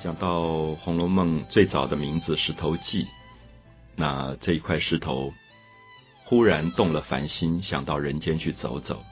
[0.00, 0.42] 讲到
[0.76, 3.08] 《红楼梦》最早的名字“石头记”，
[3.96, 5.32] 那这一块石头
[6.24, 9.02] 忽然动了凡心，想到人间去走走。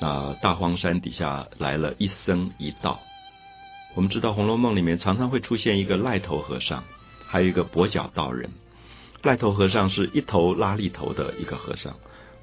[0.00, 3.00] 那大荒山底下来了一僧一道。
[3.96, 6.84] 我们知道《红楼梦》里面常常会出现一个赖头和尚，
[7.26, 8.50] 还有一个跛脚道人。
[9.24, 11.96] 赖头和尚是一头拉力头的一个和尚，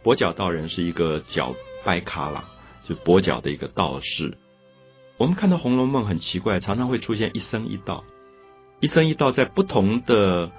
[0.04, 2.44] 跛脚道人是一个脚掰卡拉，
[2.84, 4.38] 就跛脚的一个道士。
[5.18, 8.04] 我们看到《红楼梦》很奇怪，常常会出现一生一道，
[8.82, 10.48] 一生一道在不同的《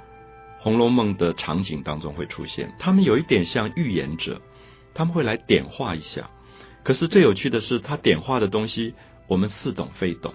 [0.61, 4.41] 红楼梦》的场景当中会出现，他们有一点像预言者，
[4.95, 6.31] 他们会来点化一下。
[6.85, 8.95] 可是最有趣的是，他点化的东西
[9.29, 10.33] 我们似懂非懂。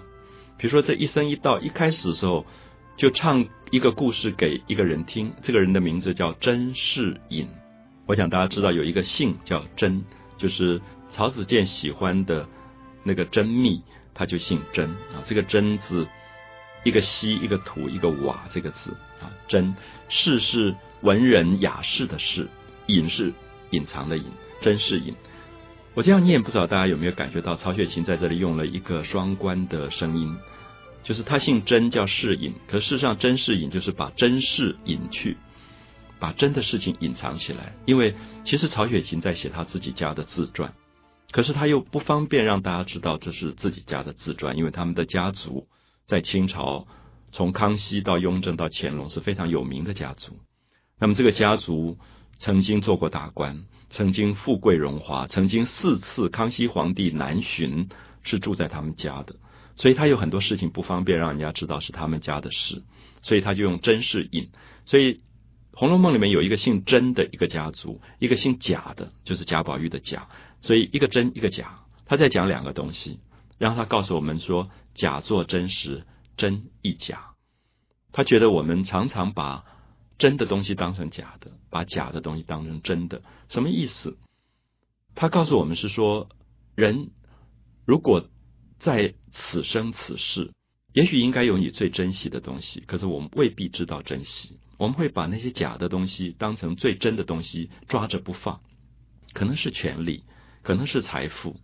[0.59, 2.45] 比如说这一生一道一开始的时候
[2.97, 7.47] 就唱一个故事给一个人听，这个人的名字叫甄士隐。
[8.05, 10.03] 我想大家知道有一个姓叫甄，
[10.37, 10.79] 就是
[11.11, 12.47] 曹子建喜欢的
[13.03, 13.81] 那个甄宓。
[14.13, 16.07] 他就姓甄啊，这个甄字，
[16.83, 19.75] 一个西，一个土，一个瓦，这个字啊，甄
[20.09, 22.47] 士是文人雅士的士，
[22.87, 23.33] 隐是
[23.71, 24.25] 隐藏的隐，
[24.61, 25.15] 甄士隐。
[25.93, 30.37] 我这样念，不知道大家有没有感觉到曹雪芹在这里用了一个双关的声音，
[31.03, 35.37] 就是他姓甄叫士隐，可事实上甄士隐就是把甄士隐去，
[36.19, 40.73] 把真的事情隐藏起来，因为其实曹雪芹在写他自己家的自传。
[41.31, 45.67] 可是他又不方便让大家知道这是自己家的自传，因为他们的家族
[46.07, 46.87] 在清朝
[47.31, 50.37] 从康熙到雍正到乾隆是非常有名的家族。
[50.99, 51.97] 那么这个家族
[52.37, 57.89] 曾经做过大官，曾经富贵荣华，曾经四次康熙皇帝南巡
[58.23, 59.35] 是住在他们家的，
[59.75, 62.83] 所以他有很多事情不方便让人家知道是他们家的事，
[63.21, 64.49] 所以他就用甄士隐。
[64.85, 65.13] 所以
[65.73, 70.27] 《红楼梦》里面有一个姓甄的一个家族，一个姓贾的，就是贾宝玉的贾。
[70.61, 73.19] 所以一个真一个假，他在讲两个东西，
[73.57, 76.03] 然后他告诉我们说假作真实，
[76.37, 77.31] 真亦假。
[78.11, 79.63] 他觉得我们常常把
[80.17, 84.17] 真的东西当成假的，把假的东西当成真的，什么意思？
[85.15, 86.29] 他告诉我们是说，
[86.75, 87.09] 人
[87.85, 88.27] 如果
[88.79, 90.51] 在此生此世，
[90.93, 98.59] 也许应该有你最珍惜的东西，可是我们未必知道珍惜，我们会把那些假的东西当成最真的东西抓着不放，
[99.33, 100.23] 可能是权力。
[100.63, 101.55] 可能是财富，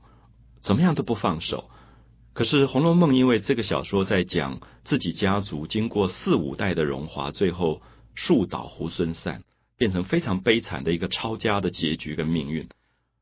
[0.62, 1.70] 怎么样都不放手。
[2.34, 7.82] 可是《红楼梦》因为这个小说在讲自己家族经过四五代的荣华，最后
[8.14, 9.42] 树倒猢狲散，
[9.78, 12.70] 变成非常悲惨的一个抄家的结局跟命运。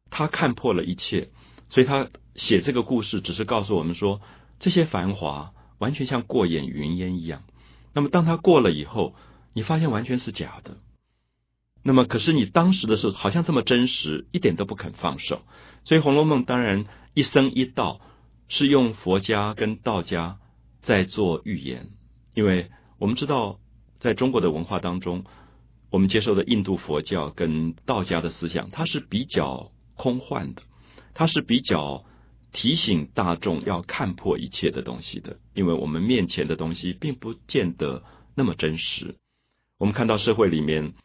[0.10, 1.30] 他看破了一切，
[1.70, 4.22] 所以他写这个故事，只是告诉我们说，
[4.60, 7.44] 这些繁华完全像过眼云烟一样。
[7.94, 9.16] 那么当他过了以后，
[9.54, 10.78] 你发现完全是假的。
[11.88, 15.44] 那么，可是你当时的时候好像这么真实，一点都不肯放手。
[15.84, 18.02] 所以《红楼梦》当然一生一道
[18.48, 20.40] 是用佛家跟道家
[20.82, 21.90] 在做预言，
[22.34, 23.60] 因为我们知道
[24.00, 25.26] 在中国的文化当中，
[25.92, 30.64] 我们接受的印度佛教跟道家的思想，它是比较空幻的，
[31.14, 32.04] 它是比较
[32.52, 38.02] 提醒大众要看破一切的东西的，因为我们面前的东西并不见得
[38.36, 39.18] 那么真实。
[39.78, 40.96] 我们看到社会里面。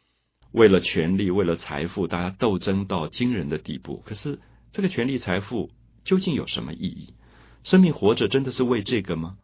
[0.53, 4.03] 为了权力，为了财富，大家斗争到惊人的地步。
[4.05, 4.41] 可是，
[4.72, 5.71] 这个权力、财富
[6.05, 7.15] 究竟有什么意义？
[7.62, 9.37] 生命活着真的是为这个吗？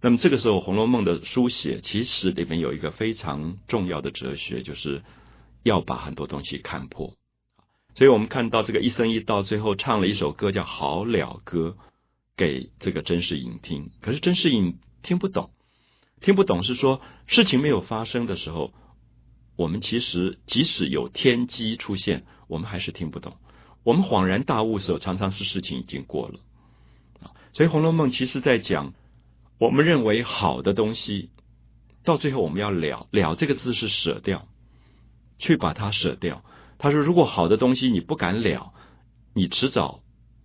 [0.00, 5.02] 那么，这个时候，《红楼梦》的书写其实里面有一个非常重要的哲学，就是
[5.62, 7.14] 要把很多东西看破。
[7.94, 11.76] 所以我们看到这个一生一到，最后唱了一首歌叫《好了歌》，
[12.36, 13.90] 给这个甄士隐听。
[14.00, 15.50] 可是甄士隐听不懂，
[16.20, 18.72] 听不懂是说事情没有发生的时候。
[19.56, 23.36] 我们其实即使有天机出现，我们还是听不懂。
[23.84, 26.40] 我们恍然大悟时候，常常是事情已经过了
[27.20, 27.30] 啊。
[27.52, 28.94] 所以《红楼梦》其实在讲，
[29.58, 31.30] 我们认为好的东西，
[32.02, 34.48] 到最后我们要了了这个字是舍掉，
[35.38, 36.42] 去把它舍掉。
[36.78, 38.72] 他说，如果好的东西你不敢了，
[39.34, 40.00] 你迟早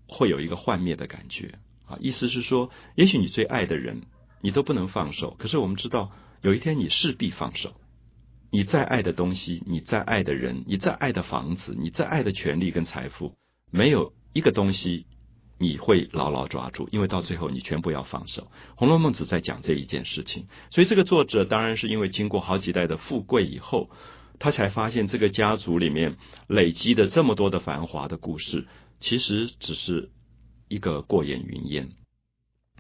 [0.08, 1.98] 会有一个幻灭的感觉啊。
[2.00, 4.04] 意思是说，也许你最爱的人，
[4.42, 5.36] 你都不能放手。
[5.40, 6.12] 可是我们知道，
[6.42, 7.74] 有一天你势必放手。
[8.52, 13.36] 你再爱的东西，你再爱的人，你再爱的房子，你再爱的权利跟财富，
[13.72, 15.06] 没有一个东西
[15.60, 18.44] 你会牢牢抓住，因为到最后你全部要放手。
[18.76, 23.92] 《红楼梦》只在讲这一件事情，所以这个作者当然是因为经过好几代的富贵以后，
[24.40, 26.18] 他才发现这个家族里面
[26.48, 28.68] 累积的这么多的繁华的故事，
[29.00, 30.10] 其实只是
[30.70, 31.90] 一个过眼云烟。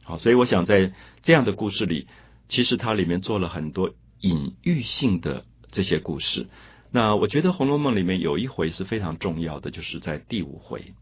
[0.04, 2.08] 好，所以我想在这样的故事里，
[2.48, 5.46] 其实它里面做了很多隐喻性的。
[5.72, 6.48] 这些故事，
[6.92, 10.94] 那我觉得《红楼梦》里面有一回是非常重要的，就是在第五回。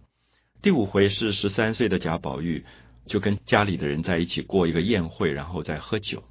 [0.62, 2.66] 第五回是十三岁的贾宝玉
[3.06, 6.24] 就跟家里的人在一起过一个宴会，然后再喝酒。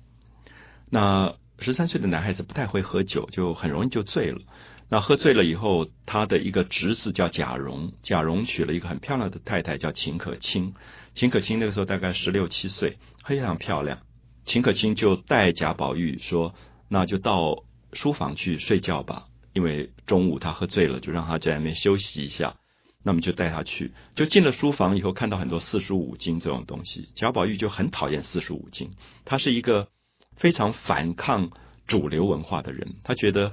[0.90, 4.40] 那十三岁的男孩子不太会喝酒，就很容易就醉了。
[4.88, 10.74] 那喝醉了以后，他的一个侄子叫贾蓉，贾蓉娶了一个很漂亮的太太叫秦可卿。
[11.14, 13.98] 秦可卿那个时候大概十六七岁，非常漂亮。
[14.44, 16.54] 秦可卿就带贾宝玉说
[16.88, 17.64] ：“那就到
[17.96, 22.54] 书房去睡觉吧，因为中午他喝醉了，就让他在那边休息一下。
[23.02, 27.08] 那么就带他去，就进了书房以后，看到很多四书五经这种东西。
[27.16, 28.92] 贾宝玉就很讨厌四书五经，
[29.24, 29.88] 他是一个
[30.36, 31.50] 非常反抗
[31.88, 33.52] 主流文化的人，他觉得。”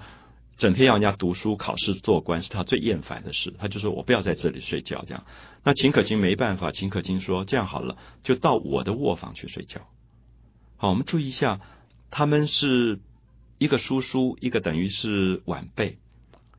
[0.55, 3.55] 整天要人家读书、考试、做官，是他最厌烦的事。
[3.57, 5.25] 他就说：“我不要在这里睡觉。”这样，
[5.63, 6.71] 那秦可卿没办法。
[6.71, 9.81] 秦可卿说：“这样好了，就到我的卧房去睡觉。”
[10.77, 11.59] 好，我们注意一下，
[12.11, 12.99] 他们是
[13.63, 15.95] 一个叔叔，一个等于是晚辈。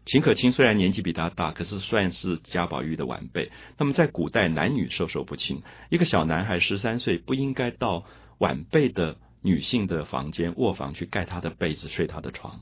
[0.07, 3.53] 秦可卿虽然年纪比他大，可是算是贾宝玉的晚辈。
[3.77, 5.61] 那么在古代，男女授受不亲，
[5.91, 8.07] 一个小男孩十三岁，不应该到
[8.39, 12.61] 晚辈的女性的房间卧房去盖他的被子、睡他的床。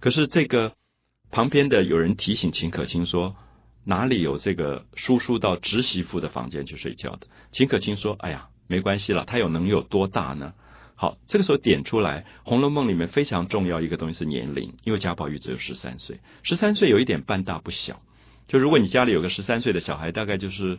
[0.00, 0.72] 可是这个
[1.30, 3.36] 旁边的有人提醒秦可卿说
[3.84, 10.54] ：“哪里有这个叔叔到侄媳妇的房间去睡觉的？”秦可卿说：“哎呀，没关系了，他有能有多大呢？”
[10.96, 18.00] 好，这个时候点出来，《红楼梦》里面非常重要一个东西是年龄，因为贾宝玉只有十三岁，十三岁有一点半大不小。
[18.46, 20.78] 就如果你家里有个十三岁的小孩，大概就是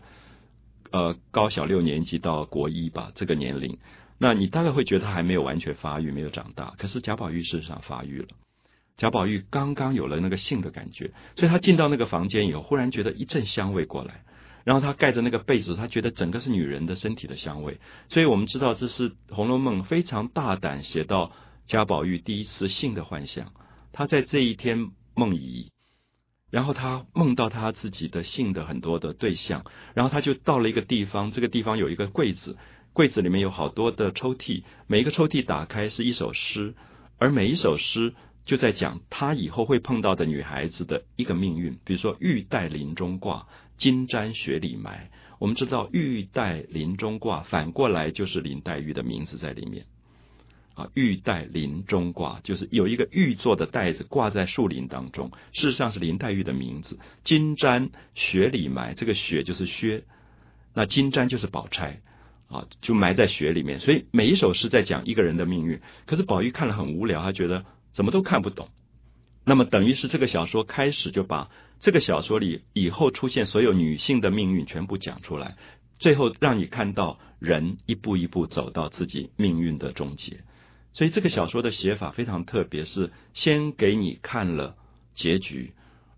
[0.91, 3.77] 呃高小六年级到国一吧，这个年龄，
[4.17, 6.73] 那你大概会觉得他还没有完全发育，没有长大。
[6.77, 8.27] 可是贾宝玉事实上发育了。
[8.97, 14.23] 贾宝玉刚刚有了那个性的感觉，所以他进到那个房间以后，忽然觉得一阵香味过来，
[14.65, 17.79] 然后他盖着那个被子，他觉得整个是女人的身体的香味。
[18.09, 21.31] 所以我们知道这是《红楼梦》非常大胆写到
[21.67, 23.53] 贾宝玉第一次性的幻想。
[23.93, 25.69] 他在这一天梦遗，
[26.49, 29.63] 然后他梦到他自己的性的很多的对象，
[29.93, 32.57] 然后他就到了一个地方，这个地方有一个柜子，
[32.91, 36.73] 柜子里面有好多的抽屉，每一个抽屉打开是一首诗，
[37.19, 38.15] 而每一首诗。
[38.45, 43.47] 就在讲他以后会碰到的女孩子的一个命运，比如说玉带林中挂，
[43.77, 45.09] 金簪雪里埋。
[45.39, 49.85] 我们知道玉带林中挂，反过来就是林黛玉的名字在里面。
[50.73, 56.99] 啊，玉带林中挂，就是有一个玉做的带子挂在树林当中，事实上是林黛玉的名字。
[57.23, 60.03] 金簪雪里埋，这个雪就是薛，
[60.73, 62.01] 那金簪就是宝钗，
[62.47, 63.79] 啊，就埋在雪里面。
[63.79, 65.79] 所以每一首诗在讲一个人的命运。
[66.05, 67.65] 可是宝玉看了很无聊，他觉得。
[67.95, 68.67] 怎么都看不懂，
[69.45, 71.49] 那么等于是这个小说开始就把
[71.79, 75.55] 这个小说里以后出现所有女性的命运全部讲出来，
[75.99, 80.39] 最后让你看到人一步一步走到自己命运的终结。
[80.93, 84.75] 所以这个小说的写法非常特别，是先给你看了
[85.13, 85.73] 结局，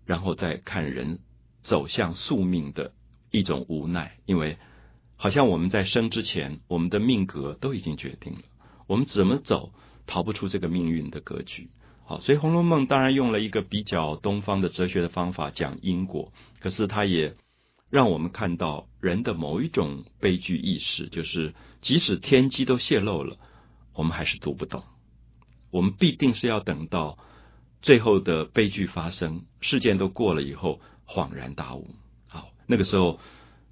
[0.06, 1.18] 然后再看人
[1.62, 2.92] 走向宿命的
[3.30, 4.16] 一种无奈。
[4.24, 4.56] 因为
[5.16, 8.42] 好像我们在生之前，我们的命格都已经决定了，
[8.86, 9.72] 我们怎么走？
[10.06, 11.68] 逃不出这个命运的格局，
[12.08, 17.34] 好，所以《红楼梦》当然用了一个比较东方的哲学的方法讲因果，可是它也
[17.90, 21.52] 让我们看到人的某一种悲剧意识，就是
[21.82, 23.36] 即使天机都泄露了，
[23.94, 24.84] 我们还是读不懂，
[25.70, 27.18] 我们必定是要等到
[27.82, 31.88] 最后的悲剧发生，事件都过了以后，恍然大悟。
[32.26, 33.20] 好，那个时候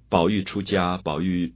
[0.09, 1.55] 宝玉出家，宝玉。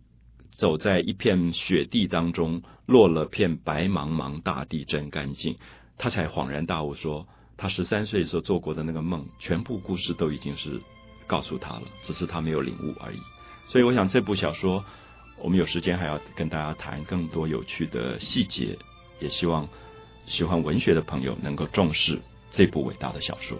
[0.57, 5.55] 走在一片雪地当中，落了片白茫茫大地真干净，
[5.97, 10.81] 他才恍然大悟，说他十三岁时候做过的那个梦，全部故事都已经是
[11.27, 13.19] 告诉他了，只是他没有领悟而已。
[13.67, 14.83] 所以，我想这部小说，
[15.37, 18.77] 我们有时间还要跟大家谈更多有趣的细节，
[19.19, 19.67] 也希望
[20.25, 22.19] 喜欢文学的朋友能够重视
[22.51, 23.57] 这部伟大的小说。